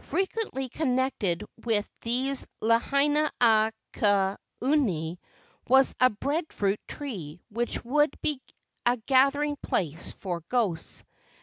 [0.00, 5.18] Frequently connected with these Leina a ka uhane
[5.68, 8.40] was a breadfruit tree which would be
[8.86, 11.04] a gathering place for ghosts.